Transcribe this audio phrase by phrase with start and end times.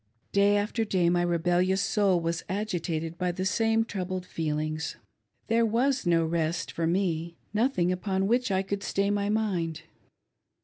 [0.31, 4.95] Day after day my rebellious soul was agitated by the same troubled feelings.
[5.45, 9.83] There was no rest for me— nothing upon which I could stay my mind.